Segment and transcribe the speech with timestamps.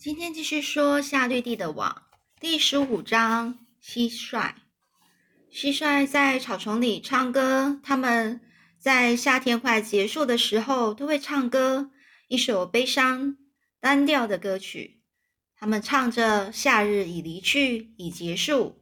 [0.00, 2.04] 今天继续说夏绿蒂的网
[2.40, 4.54] 第十五章蟋蟀。
[5.52, 8.40] 蟋蟀在草丛里唱歌，它们
[8.78, 11.90] 在夏天快结束的时候都会唱歌，
[12.28, 13.36] 一首悲伤
[13.78, 15.02] 单调的歌曲。
[15.54, 18.80] 他们唱着：“夏日已离去，已结束，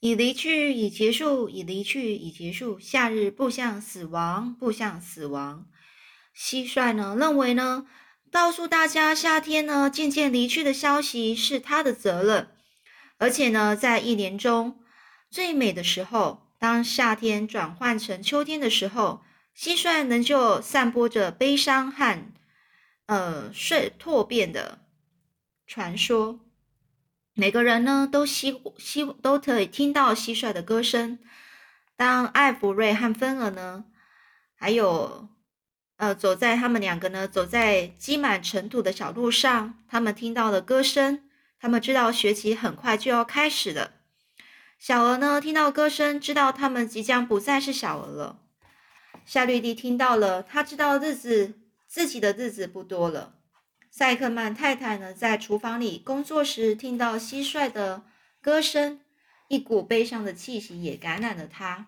[0.00, 2.80] 已离去，已结束，已离去，已结束。
[2.80, 5.68] 夏日步向死亡，步向死亡。”
[6.34, 7.86] 蟋蟀呢，认为呢？
[8.34, 12.48] 告诉大家，夏天呢渐渐离去的消息是他的责任，
[13.16, 14.80] 而且呢，在一年中
[15.30, 19.22] 最美的时候，当夏天转换成秋天的时候，
[19.56, 22.32] 蟋蟀仍旧散播着悲伤和
[23.06, 24.80] 呃睡蜕变的
[25.64, 26.40] 传说。
[27.34, 31.20] 每个人呢都希希都可以听到蟋蟀的歌声。
[31.96, 33.84] 当艾弗瑞和芬儿呢，
[34.56, 35.28] 还有。
[36.04, 41.22] 呃，走在他们两个呢，走在积满尘土的小路上，他们听到了歌声，
[41.58, 43.92] 他们知道学期很快就要开始了。
[44.78, 48.38] 小鹅呢，听到歌声，知道他们即将不再是小鹅了。
[49.24, 51.54] 夏绿蒂听到了，他知道日子
[51.86, 53.36] 自己的日子不多了。
[53.90, 58.02] 塞克曼太太呢，在厨房里工作时，听到蟋蟀的
[58.42, 59.00] 歌声，
[59.48, 61.86] 一股悲伤的气息也感染了他。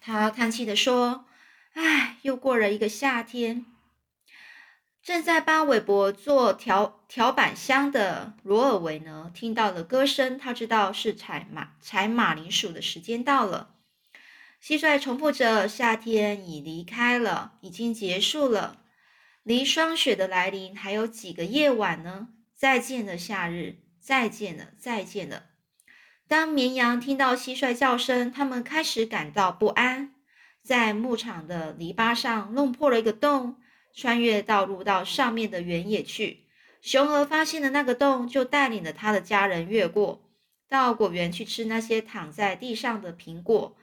[0.00, 1.24] 他叹气的说。
[1.74, 3.66] 唉，又过了一个夏天。
[5.02, 13.74] 正在帮韦伯做调调板箱的罗尔维呢，听到了歌声，他知道是采马采马铃薯的时间到了。
[14.62, 18.84] 蟋蟀重复着：“夏天已离开了，已经结束了，
[19.42, 22.28] 离霜雪的来临还有几个夜晚呢？
[22.54, 25.46] 再见了，夏日，再见了，再见了。”
[26.28, 30.14] 当绵羊听到蟋蟀叫声，他们开始感到不安。
[30.62, 33.56] 在牧场的篱笆上弄破了一个洞，
[33.94, 36.44] 穿越道路到上面的原野去。
[36.80, 40.30] 熊儿发现了那个洞，就带领了他的家人越过，
[40.68, 43.76] 到果园去吃那些躺在地上的苹果。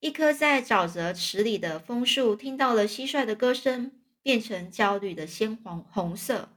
[0.00, 3.92] 一棵在沼泽池里的枫树听到了蟋蟀的歌声，
[4.22, 6.50] 变成焦虑的鲜黄红色。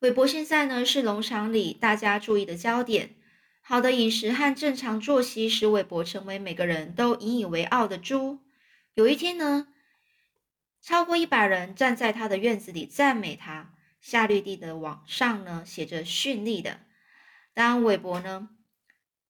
[0.00, 3.14] 韦伯现在呢是农场里大家注意的焦点。
[3.70, 8.38] 好的饮食和正常作息使韦伯成为每个人都引以为傲的猪。
[8.94, 9.68] 有一天呢，
[10.80, 13.74] 超过一百人站在他的院子里赞美他。
[14.00, 16.80] 夏绿蒂的网上呢写着“绚丽的”。
[17.52, 18.48] 当韦伯呢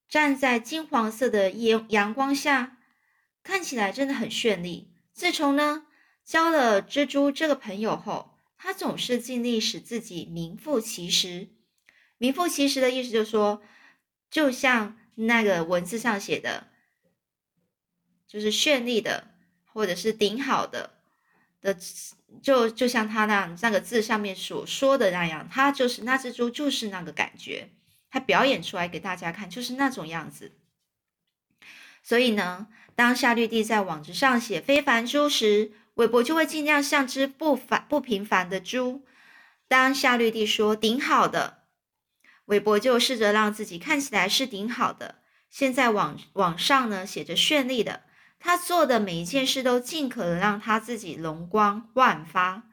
[0.09, 2.79] 站在金黄色的阳阳光下，
[3.43, 4.93] 看起来真的很绚丽。
[5.13, 5.85] 自从呢
[6.25, 11.49] 交了蜘蛛这个朋友后，他总是尽力使自己名副其实。
[12.19, 13.61] 名副其实的意思就是说。
[14.31, 16.69] 就像那个文字上写的，
[18.27, 19.29] 就是绚丽的，
[19.65, 20.91] 或者是顶好的
[21.61, 21.77] 的，
[22.43, 27.71] 就就像他那那个字上面所说的那样，他就是那只猪，就是那个感觉，
[28.11, 30.53] 他表演出来给大家看，就是那种样子。
[32.03, 39.05] 所以呢，当夏绿蒂在网子上写非凡猪时，韦伯就会尽量像只不凡不平凡的猪。
[39.67, 41.58] 当夏绿蒂说顶好的。
[42.49, 45.17] 韦伯就试着让自己看起来是顶好的。
[45.51, 48.03] 现在网网上呢写着绚丽的，
[48.39, 52.65] 他做的每一件事都尽可能让他自己容光焕发。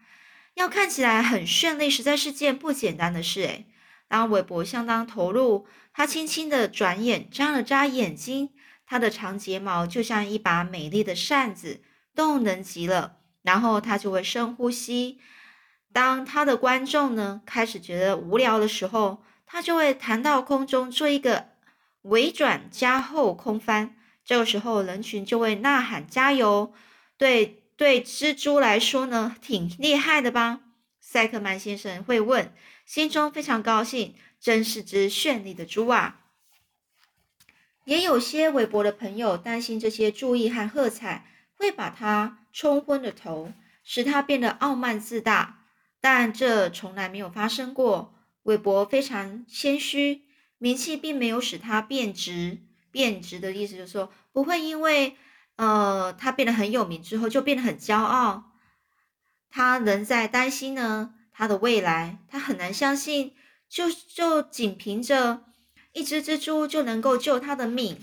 [0.53, 3.65] 要看起来很绚丽，实在是件不简单的事诶。
[4.07, 8.51] 当韦伯相当投入，他轻轻的转眼眨了眨眼睛，
[8.85, 11.81] 他的长睫毛就像一把美丽的扇子，
[12.15, 13.17] 动人极了。
[13.41, 15.19] 然后他就会深呼吸。
[15.91, 19.23] 当他的观众呢开始觉得无聊的时候，
[19.55, 21.47] 他就会弹到空中，做一个
[22.01, 23.95] 尾转加后空翻。
[24.25, 26.73] 这个时候，人群就会呐喊加油。
[27.15, 30.59] 对对，蜘蛛来说呢，挺厉害的吧？
[30.99, 32.53] 塞克曼先生会问，
[32.85, 36.19] 心中非常高兴，真是只绚丽的猪啊！
[37.85, 43.53] 也有些韦伯的朋友担心这些注意和喝彩会把他冲昏了头，
[43.85, 45.63] 使他变得傲慢自大，
[46.01, 48.11] 但这从来没有发生过。
[48.45, 50.21] 韦伯非常谦虚，
[50.59, 52.59] 名气并没有使他变直。
[52.91, 55.17] 变直的意思就是说，不会因为
[55.57, 58.51] 呃他变得很有名之后就变得很骄傲。
[59.49, 63.33] 他仍在担心呢他的未来，他很难相信，
[63.67, 65.43] 就就仅凭着
[65.93, 67.97] 一只蜘蛛就能够救他的命。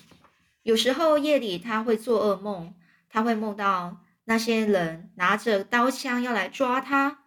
[0.62, 2.74] 有时候夜里他会做噩梦，
[3.08, 7.20] 他会梦到那些人拿着刀枪要来抓他，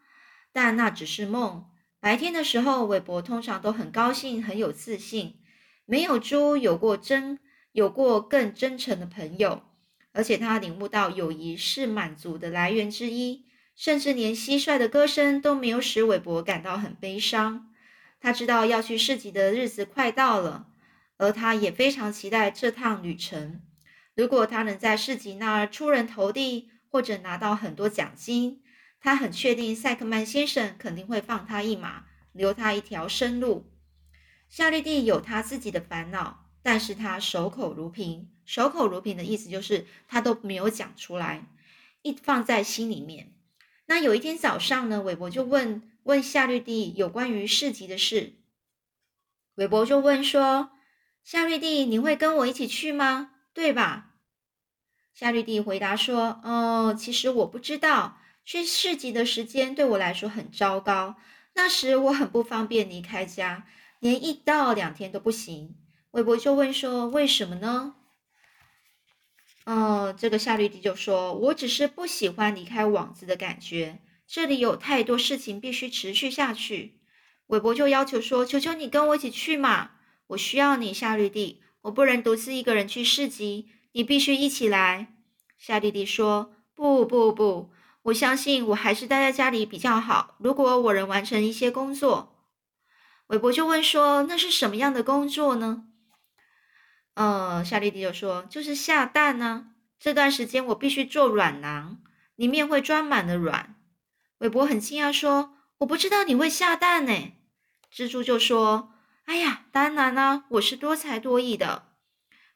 [0.51, 1.65] 但那只是梦。
[2.05, 5.39] 白天的时候，韦伯通常都很高兴，很有自信。
[5.87, 7.39] 没有猪有过真，
[7.71, 9.63] 有过更真诚的朋友，
[10.11, 13.45] 而且他领悟到友谊是满足的来源之一。
[13.75, 17.71] 甚至连蟋蟀的歌声都没有使韦伯感到很悲伤。
[18.21, 20.67] 他知道要去市集的日子快到了，
[21.17, 23.63] 而他也非常期待这趟旅程。
[24.13, 28.61] 如果他能在市集那儿出人头地，或者拿到很多奖金，
[29.05, 33.71] 他很确定塞克曼先生肯定会放他一马，留他一条生路。
[34.49, 38.31] 夏绿蒂有他自己的烦恼，但是他守口如瓶。
[38.45, 41.47] 守口如瓶的意思就是他都没有讲出来，
[42.01, 43.35] 一放在心里面。
[43.85, 48.33] 那有一天早上呢，韦伯就问问夏绿蒂有关于市集的事。
[49.53, 50.71] 韦伯就问说
[51.23, 53.33] ：“夏绿蒂，你会跟我一起去吗？
[53.53, 54.15] 对吧？”
[55.13, 61.15] 夏绿蒂回答说：“哦，其实我不知道，去市集的时间对我来说很糟糕。
[61.55, 63.65] 那时我很不方便离开家，
[63.99, 65.75] 连一到两天都不行。”
[66.11, 67.95] 韦伯就问说：“为什么呢？”
[69.65, 76.99] 哦，这个夏绿蒂就说：“我只是不喜欢离开网子的感觉，这里有太多事情必须持续下去。”
[77.47, 79.91] 韦伯就要求说：“求求你跟我一起去嘛，
[80.27, 85.15] 我需要你，夏绿蒂，我不能独自一个人去市集。”你必须一起来，
[85.57, 87.71] 夏弟弟说：“不不不，
[88.05, 90.35] 我相信我还是待在家里比较好。
[90.39, 92.35] 如果我能完成一些工作。”
[93.27, 95.85] 韦伯就问说：“那是什么样的工作呢？”
[97.15, 99.67] 呃，夏丽蒂就说：“就是下蛋呢。
[99.99, 101.97] 这段时间我必须做卵囊，
[102.35, 103.75] 里面会装满了卵。”
[104.39, 107.33] 韦伯很惊讶说：“我不知道你会下蛋呢。”
[107.91, 108.91] 蜘蛛就说
[109.25, 111.87] ：“哎呀，当然啦，我是多才多艺的。”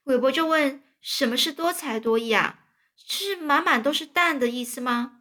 [0.06, 0.84] 韦伯就问。
[1.02, 2.66] 什么是多才多艺啊？
[2.98, 5.19] 是满满都是蛋的意思吗？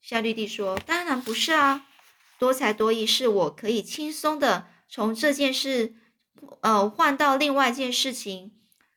[0.00, 1.86] 夏绿蒂说：“当然不是啊，
[2.38, 5.94] 多才多艺是我可以轻松的从这件事，
[6.62, 8.54] 呃，换到另外一件事情。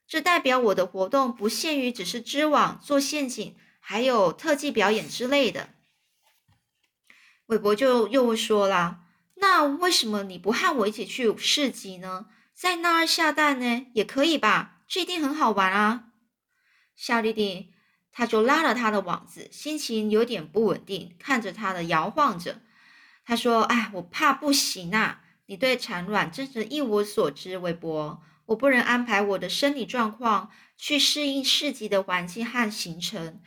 [0.07, 5.69] 这代表我的活动不限于只是织网、做陷阱，还有特技表演之类的。”
[7.48, 9.01] 韦伯就又说啦
[9.36, 12.27] ：“那为什么你不和我一起去市集呢？
[12.53, 14.81] 在那儿下蛋呢，也可以吧？
[14.88, 16.06] 这一定很好玩啊！”
[16.95, 17.74] 夏绿蒂，
[18.11, 22.61] 他就拉了他的网子，心情有点不稳定，看着他的摇晃着。
[23.23, 25.21] 他说：“哎，我怕不行啊！
[25.45, 28.21] 你对产卵真是一无所知，韦伯。
[28.47, 33.39] 我不能安排我的生理状况去适应市集的环境和行程。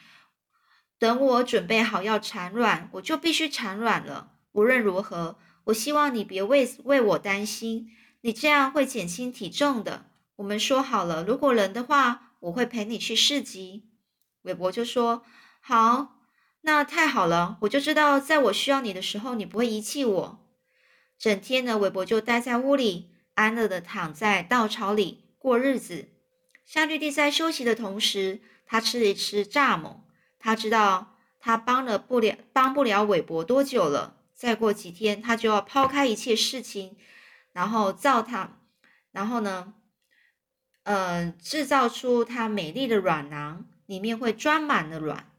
[0.98, 4.32] 等我准备好要产卵，我就必须产卵了。
[4.52, 7.90] 无论如何，我希望你别为为我担心，
[8.22, 10.06] 你这样会减轻体重的。
[10.36, 13.84] 我们说好了，如果能的话。”我会陪你去市集，
[14.44, 15.22] 韦伯就说
[15.60, 16.20] ：“好，
[16.62, 20.46] 那太好了，我就知道在我需要你的时候，你不会遗弃我。”
[21.18, 26.08] 整天呢，韦伯就待在屋里，安乐的躺在稻草里过日子。
[26.64, 30.04] 夏绿蒂在休息的同时，他吃了一吃蚱蜢。
[30.38, 36.96] 他知道他帮了不了帮不了韦伯多久了，再过几天他就要抛开一切事情，
[37.52, 38.58] 然后造他，
[39.12, 39.74] 然后呢？
[40.86, 45.30] 嗯，制造出它美丽的软囊，里面会装满了卵。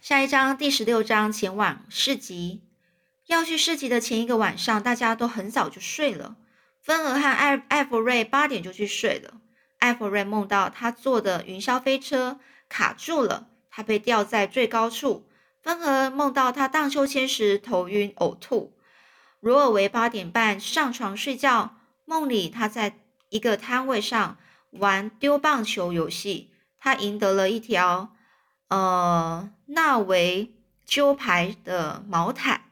[0.00, 2.62] 下一章第十六章前往市集。
[3.26, 6.36] 要去市集的前一个晚上，大家都很早就睡了。
[6.80, 9.40] 芬儿和艾艾弗瑞八点就去睡了。
[9.78, 15.28] 艾弗瑞梦到他坐的云霄飞车卡住了，他被吊在最高处。
[15.62, 18.76] 芬儿梦到他荡秋千时头晕呕吐。
[19.40, 22.98] 罗尔维八点半上床睡觉，梦里他在。
[23.32, 24.36] 一个摊位上
[24.72, 28.14] 玩丢棒球游戏，他赢得了一条
[28.68, 32.70] 呃纳维鸠牌的毛毯。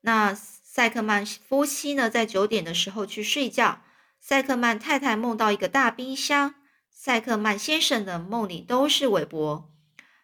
[0.00, 3.82] 那塞克曼夫妻呢，在九点的时候去睡觉。
[4.20, 6.54] 塞克曼太太梦到一个大冰箱。
[6.90, 9.70] 塞克曼先生的梦里都是韦伯，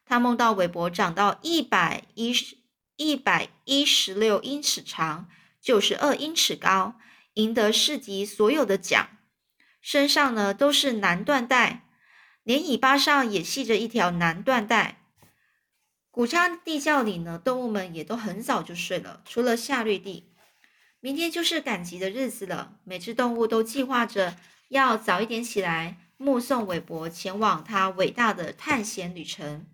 [0.04, 2.56] 他梦到韦伯长到一百一十
[2.96, 5.28] 一百一十六英尺长，
[5.60, 6.96] 九十二英尺高，
[7.34, 9.08] 赢得市集所有的奖。
[9.84, 11.84] 身上呢都是蓝缎带，
[12.42, 15.02] 连尾巴上也系着一条蓝缎带。
[16.10, 20.32] 谷仓地窖里呢，动物们也都很早就睡了，除了夏绿蒂。
[21.00, 24.38] 明天就是赶集的日子了，每只动物都计划着
[24.70, 29.66] 要早一点起来，目送韦伯前往他伟大的探险旅程。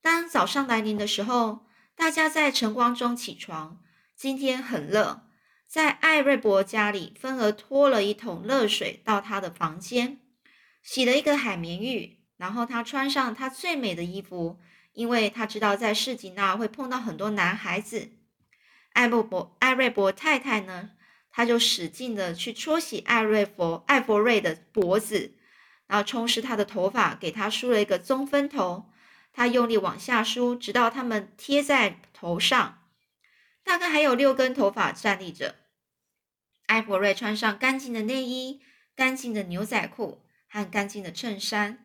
[0.00, 3.82] 当早上来临的时候，大家在晨光中起床。
[4.16, 5.25] 今天很热。
[5.66, 10.20] 在艾瑞博家里，芬儿拖了一桶热水到他的房间，
[10.82, 14.60] 洗了一个海绵浴，然后他穿上他最美的衣服，
[14.92, 18.12] 因为他知道在市集那会碰到很多男孩子。
[18.92, 20.92] 艾布博艾瑞博太太呢，
[21.30, 25.34] 他就使劲的去搓洗艾瑞佛艾佛瑞的脖子，
[25.86, 28.90] 然后冲湿他的头发，给他梳了一个中分头。
[29.32, 32.85] 他用力往下梳，直到他们贴在头上。
[33.66, 35.56] 大概还有六根头发站立着。
[36.66, 38.62] 艾伯瑞穿上干净的内衣、
[38.94, 41.84] 干净的牛仔裤和干净的衬衫。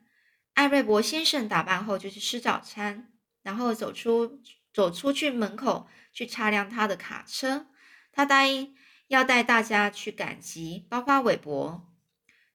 [0.53, 3.11] 艾瑞伯先生打扮后就去吃早餐，
[3.41, 4.39] 然后走出
[4.71, 7.65] 走出去门口去擦亮他的卡车。
[8.11, 8.75] 他答应
[9.07, 11.91] 要带大家去赶集，包括韦伯。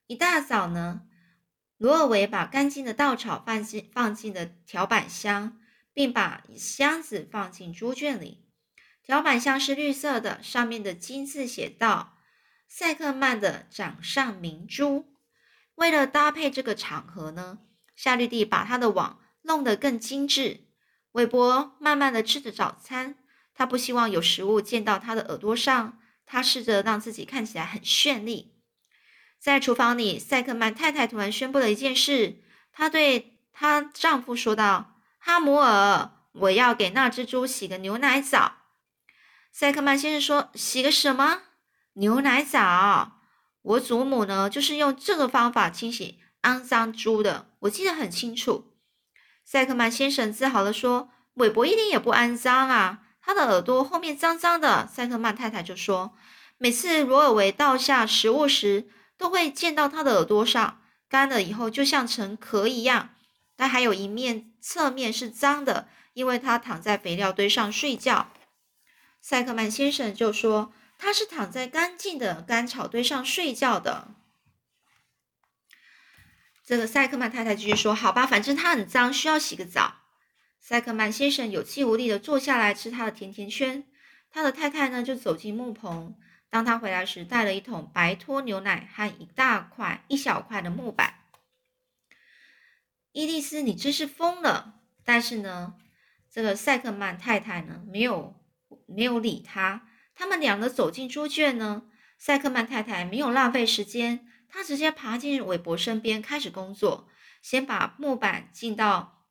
[0.05, 1.01] 一大早呢，
[1.75, 5.59] 罗尔维把干净的稻草放进放进了条板箱，
[5.91, 8.46] 并把箱子放进猪圈里。
[9.07, 12.17] 条板箱是绿色的，上面的金字写道
[12.67, 15.13] ：“赛克曼的掌上明珠。”
[15.75, 17.59] 为了搭配这个场合呢，
[17.95, 20.65] 夏绿蒂把他的网弄得更精致。
[21.13, 23.15] 韦伯慢慢的吃着早餐，
[23.53, 25.97] 他不希望有食物溅到他的耳朵上。
[26.25, 28.57] 他试着让自己看起来很绚丽。
[29.39, 32.41] 在厨房里，赛克曼太太突然宣布了一件事。
[32.73, 38.55] 她对她丈夫说道：“哈姆尔，我要给那只猪洗个牛奶澡。”
[39.59, 41.41] 塞克曼先生说：“洗个什么
[41.93, 43.13] 牛奶澡？
[43.63, 48.75] 我祖母呢，就是用这个方法清洗肮脏猪的，我记得很清楚。”
[49.43, 56.13] 塞克曼先生自豪地说：“韦伯一点也不肮脏啊，他的耳朵后面脏脏的。”塞克曼太太就说
[56.59, 58.87] ：“每次罗尔维倒下食物时，
[59.17, 63.09] 都会溅到他的耳朵上，干了以后就像成壳一样。
[63.55, 68.27] 但还有一面侧面是脏的，因为他躺在肥料堆上睡觉。”
[69.29, 74.15] 塞克曼先生就说：“他是躺在干净的干草堆上睡觉的。”
[76.63, 79.95] 这个塞克曼太太继续说：“好吧，反正他很脏，需要洗个澡。”
[80.63, 83.83] 塞克曼先生有气无力的坐下来吃他的甜甜圈。
[84.31, 86.15] 他的太太呢，就走进木棚。
[86.49, 91.15] 当他回来时，带了一桶白脱牛奶和一大块、一小块的木板。
[93.11, 94.75] 伊丽丝，你真是疯了！
[95.03, 95.75] 但是呢，
[96.31, 98.33] 这个塞克曼太太呢，没有。
[98.87, 99.87] 没有理他。
[100.15, 101.83] 他们两个走进猪圈呢。
[102.17, 107.07] 塞克曼太太没有浪费时间，她直接爬进韦伯身边开始工作。
[107.43, 109.27] 先把木板浸到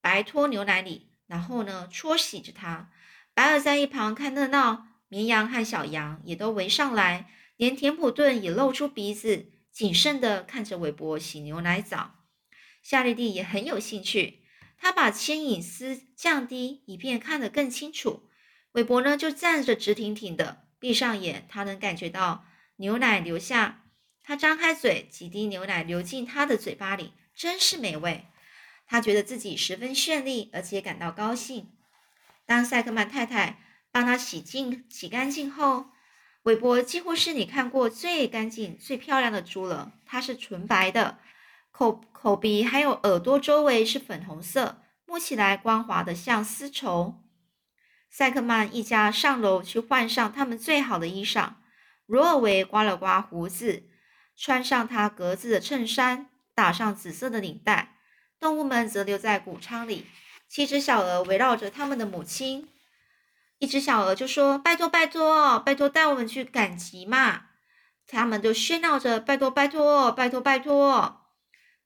[0.00, 2.90] 白脱牛奶里，然后呢搓洗着它。
[3.34, 12.14] 白尔在一旁看热闹，绵羊和小羊也都围上来，连田普顿也露出鼻子，谨慎地看着韦伯洗牛奶澡。
[12.82, 14.44] 夏绿蒂也很有兴趣，
[14.78, 18.27] 他把牵引丝降低，以便看得更清楚。
[18.72, 22.44] 韦伯呢，就站着直挺挺的，闭上眼，他能感觉到
[22.76, 23.84] 牛奶流下。
[24.22, 28.26] 他张开嘴，几滴牛奶流进他的嘴巴里，真是美味。
[28.86, 31.70] 他觉得自己十分绚丽，而且感到高兴。
[32.46, 33.58] 当塞克曼太太
[33.90, 35.86] 帮他洗净、洗干净后，
[36.42, 39.92] 韦伯几乎是你看过最干净、最漂亮的猪了。
[40.06, 41.18] 它是纯白的，
[41.70, 47.22] 口、口鼻还有耳朵周围是粉红色，摸起来光滑的像丝绸。
[48.10, 51.54] 塞克曼一家上楼去换上他们最好的衣裳。
[52.06, 53.84] 罗尔维刮了刮胡子，
[54.36, 57.96] 穿上他格子的衬衫，打上紫色的领带。
[58.40, 60.06] 动物们则留在谷仓里。
[60.48, 62.68] 七只小鹅围绕着他们的母亲。
[63.58, 67.42] 一只小鹅就说：“拜托，拜托，拜托，带我们去赶集嘛！”
[68.06, 71.26] 他们就喧闹着：“拜托，拜托，拜托，拜托！”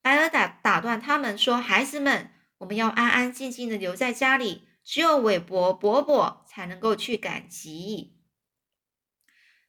[0.01, 8.19] 白鹅打打断他们说：“孩子们，我们要安安静静的留在家里。”只有韦伯伯伯才能够去赶集。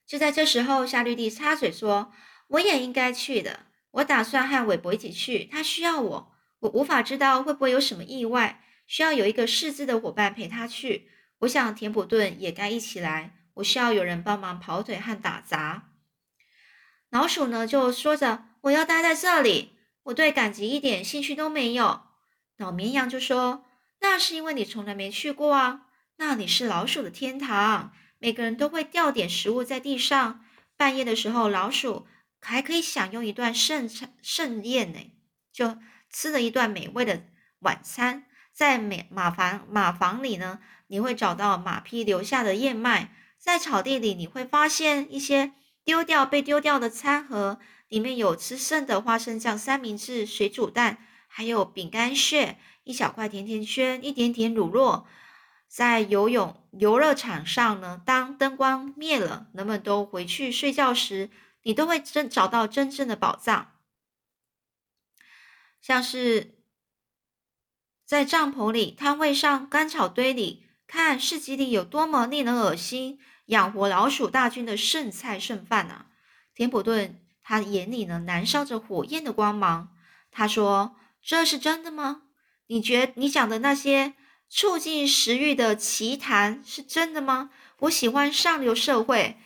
[0.06, 2.12] 就在这时候，夏绿蒂插嘴说
[2.49, 3.66] ：“我也应该去的。
[3.92, 6.35] 我打算和韦伯一起去，他需要我。
[6.59, 11.09] 我无法知道会不会有什么意外，需要有一个识字的伙伴陪他去。
[11.38, 13.49] 我想田普顿也该一起来。
[13.54, 15.92] 我需要有人帮忙跑腿和打杂。”
[17.09, 22.02] 老鼠呢，就说着：“我要待在这里，我对赶集一点兴趣都没有。”
[22.59, 23.64] 老绵羊就说。
[24.01, 25.87] 那是因为你从来没去过啊！
[26.17, 30.45] 那里是老鼠的天堂，每个人都会掉点食物在地上。
[30.77, 32.07] 半夜的时候，老鼠
[32.41, 33.89] 还可以享用一段盛
[34.23, 34.99] 盛宴呢，
[35.53, 35.79] 就
[36.11, 37.25] 吃了一段美味的
[37.61, 38.27] 晚餐。
[38.53, 43.09] 在马马房马房里呢，你会找到马匹留下的燕麦；
[43.39, 45.53] 在草地里，你会发现一些
[45.85, 47.59] 丢掉被丢掉的餐盒，
[47.89, 52.59] 里面有吃剩的花生酱三明治、水煮蛋，还有饼干屑。
[52.85, 55.05] 一小块甜甜圈，一点点乳酪，
[55.67, 58.00] 在游泳游乐场上呢。
[58.05, 61.31] 当灯光灭了，人们都回去睡觉时，
[61.62, 63.73] 你都会真找到真正的宝藏。
[65.81, 66.59] 像是
[68.05, 76.07] 在帐篷里、摊位上、干草堆里，看市集里有多么令人恶心，养活老鼠大军的剩菜剩饭啊！
[76.55, 79.95] 田普顿他眼里呢燃烧着火焰的光芒。
[80.31, 82.23] 他说：“这是真的吗？”
[82.66, 84.14] 你觉你讲的那些
[84.49, 87.50] 促进食欲的奇谈是真的吗？
[87.80, 89.37] 我喜欢上流社会，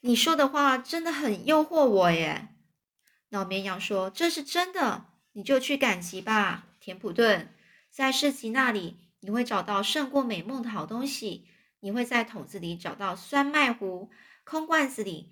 [0.00, 2.48] 你说的话真的很诱惑我耶。
[3.28, 7.52] 老绵羊说：“这是真的，你就去赶集吧，田普顿，
[7.90, 11.46] 在市集那里你会找到胜过美梦的好东西。
[11.80, 14.10] 你会在桶子里找到酸麦糊，
[14.42, 15.30] 空罐子里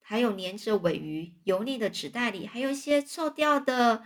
[0.00, 4.02] 还有粘着尾鱼，油腻的纸袋里还有一些臭掉的。”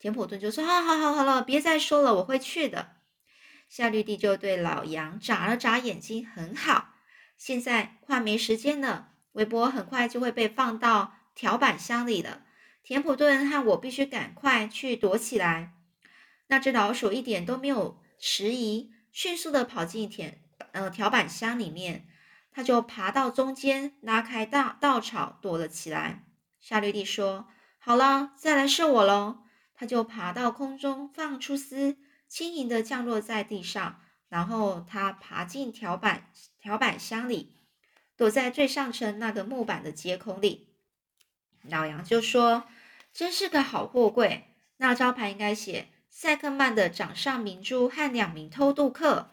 [0.00, 2.96] 田普顿就说：“好好好，好了，别再说了，我会去的。”
[3.68, 6.94] 夏绿蒂就对老杨眨了眨眼睛，很好。
[7.36, 12.42] 现在快没时间了，韦伯很快就会被放到条板箱里了。
[12.82, 15.74] 田普顿和我必须赶快去躲起来。
[16.46, 20.42] 那只老鼠一点都没有迟疑，迅速的跑进田
[20.72, 22.08] 呃条板箱里面，
[22.50, 26.24] 它就爬到中间，拉开稻稻草躲了起来。
[26.58, 27.46] 夏绿蒂说
[27.78, 29.44] ：“好了，再来是我喽。”
[29.80, 31.96] 他就爬到空中，放出丝。
[32.28, 37.56] 轻盈的降落在地上，然后他爬进条板条板箱里，
[38.14, 40.68] 躲在最上层那个木板的接孔里。
[41.62, 42.64] 老杨就说
[43.14, 49.30] ：“真是个好货柜，那招牌应该写‘塞克曼的掌上明珠’和两名偷渡客。”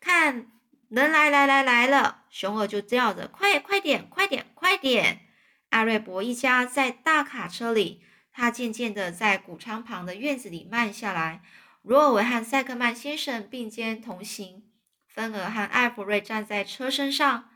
[0.00, 0.50] 看，
[0.88, 2.24] 人来来来来了！
[2.30, 5.20] 熊二就叫着：“快快点，快点，快点！”
[5.68, 8.02] 阿瑞博一家在大卡车里。
[8.38, 11.42] 他渐渐地在谷仓旁的院子里慢下来。
[11.82, 14.62] 罗尔维和塞克曼先生并肩同行，
[15.08, 17.50] 芬尔和艾弗瑞站在车身上。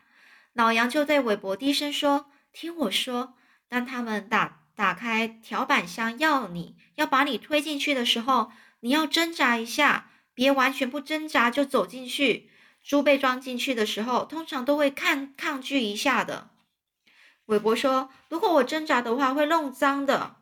[0.54, 3.34] 老杨就对韦伯低声说：“听我说，
[3.68, 12.50] 当他们打打开条板箱，要你要把你推进去的时候，你要挣扎一下，别完全不挣扎就走进去。
[12.82, 16.50] 猪被装进去的时候，通常都会抗抗拒一下的。”
[17.46, 20.38] 韦伯说：“如果我挣扎的话，会弄脏的。”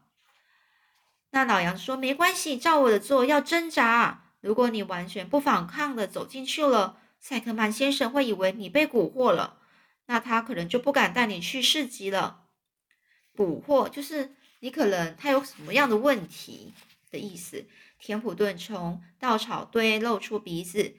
[1.33, 4.25] 那老杨说：“没关系，照我的做，要挣扎。
[4.41, 9.59] 如果你完全不反抗的走进去了，塞克曼先生会以为你被蛊惑了，
[10.07, 12.47] 那他可能就不敢带你去市集了。
[13.37, 16.73] 蛊惑就是你可能他有什么样的问题
[17.11, 17.67] 的意思。”
[18.03, 20.97] 田普顿从稻草堆露出鼻子，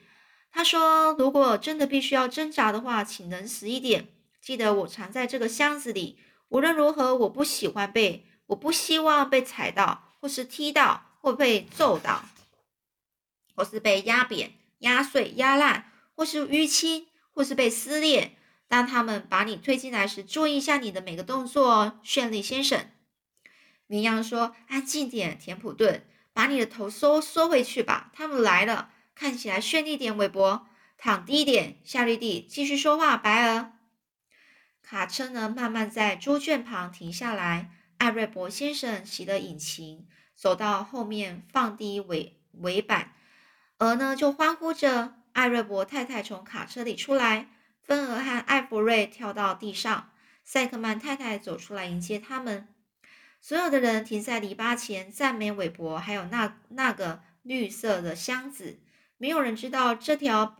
[0.52, 4.08] 他说：“如果真的必须要挣扎的话，请能死一点。
[4.40, 6.18] 记得我藏在这个箱子里。
[6.48, 12.24] 无论如何，我不喜欢被，我不希望被踩到。”或是踢到，或被揍到，
[13.56, 18.36] 或是被压扁、压碎、压烂，或是淤青，或是被撕裂。
[18.68, 22.88] 当他们把你推进来时，注意一下你的每个动作哦，绚丽先生。
[23.88, 28.12] 绵羊说：“安静点，田普顿，把你的头缩缩回去吧。
[28.14, 30.16] 他们来了，看起来绚丽点。
[30.16, 31.80] 韦伯，躺低点。
[31.82, 33.16] 夏绿蒂，继续说话。
[33.16, 33.72] 白鹅，
[34.82, 37.72] 卡车呢，慢慢在猪圈旁停下来。
[37.98, 40.08] 艾瑞伯先生熄了引擎。
[40.42, 43.12] 走到后面，放低尾尾板，
[43.78, 45.14] 鹅呢就欢呼着。
[45.34, 47.46] 艾瑞伯太太从卡车里出来，
[47.80, 50.10] 芬儿和艾弗瑞跳到地上，
[50.42, 52.66] 塞克曼太太走出来迎接他们。
[53.40, 58.80] 所有的人停在篱笆前赞美韦伯，还有那那个绿色的箱子。
[59.18, 60.56] 没有人知道这条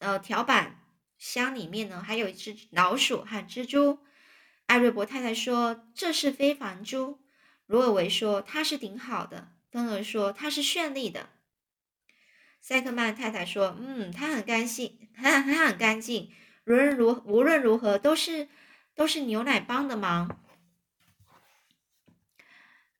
[0.00, 0.80] 呃条板
[1.18, 4.00] 箱里面呢还有一只老鼠和蜘蛛。
[4.66, 7.20] 艾瑞伯太太说：“这是非凡猪。”
[7.70, 11.28] 罗尔维说：“它是顶好的。”芬儿说：“它是绚丽的。”
[12.60, 16.32] 塞克曼太太说：“嗯，它很干净，它它很干净。
[16.66, 18.48] 无论如无论如何，都是
[18.96, 20.40] 都是牛奶帮的忙。”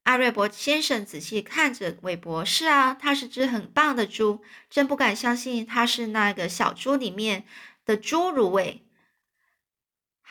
[0.03, 7.43] 阿瑞伯先生仔细看着韦伯：“是啊，它是只很棒的猪，真不敢相信他是那个小猪里面
[7.83, 8.87] 的侏儒味。”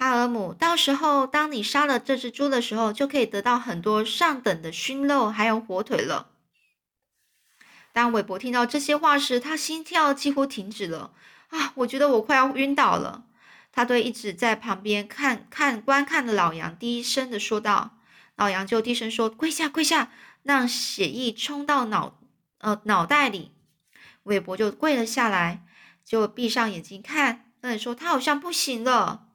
[0.01, 6.31] 哈尔姆，到时候当你杀了这只猪的时候，就可以得到很多上等的熏肉，还有火腿了。
[7.93, 11.13] 当韦伯听到这些话时，他心跳几乎停止了。
[11.49, 13.25] 啊，我觉得我快要晕倒了。
[13.73, 17.99] 他对一直在旁边看看观看的老杨低声的说道。
[18.37, 20.11] 老杨就低声说：“跪下，跪下，
[20.43, 22.19] 让血液冲到脑
[22.61, 23.53] 呃脑袋里。”
[24.25, 25.67] 韦伯就跪了下来，
[26.07, 27.53] 就闭上眼睛看。
[27.61, 29.27] 那你说他好像不行了。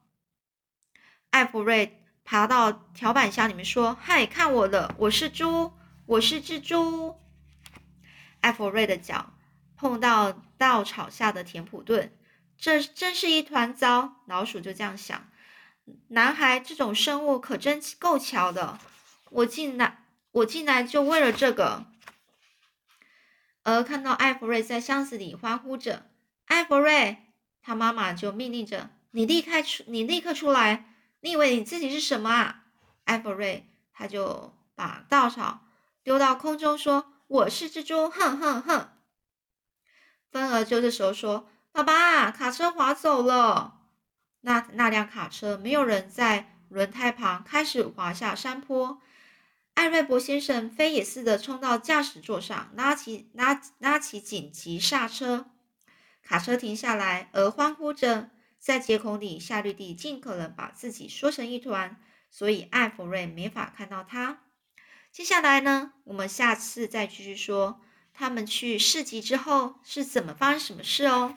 [1.30, 5.72] 艾弗瑞爬到条板箱里面说：“嗨，看我的，我是猪，
[6.06, 7.20] 我是只猪。”
[8.40, 9.34] 艾弗瑞的脚
[9.76, 12.16] 碰到稻草下的田普顿，
[12.56, 14.22] 这真是一团糟。
[14.26, 15.28] 老鼠就这样想：
[16.08, 18.78] 男孩这种生物可真够巧的，
[19.30, 21.86] 我进来，我进来就为了这个。
[23.62, 26.08] 而看到艾弗瑞在箱子里欢呼着
[26.46, 27.18] ：“艾弗瑞！”
[27.60, 30.92] 他妈妈就命令着：“你立刻出，你立刻出来。”
[31.26, 32.62] 你以为你自己是什么啊？
[33.02, 35.66] 艾弗瑞，他就把稻草
[36.04, 38.90] 丢到空中，说：“我是蜘蛛。”哼哼哼！
[40.30, 43.80] 芬儿就这时候说：“爸爸，卡车滑走了。”
[44.42, 49.02] 那那辆卡车没有人在轮胎旁，开始滑下山坡。
[49.74, 55.46] 艾瑞博先生飞也似的冲到驾驶座上，拉起拉拉起紧急刹车，
[56.22, 58.30] 卡车停下来，而欢呼着。
[58.66, 62.00] 在接孔里，夏绿蒂尽可能把自己缩成一团，
[62.32, 64.42] 所以艾弗瑞没法看到他。
[65.12, 65.92] 接下来呢？
[66.02, 67.80] 我们下次再继续说
[68.12, 71.36] 他们去市集之后是怎么发生什么事哦。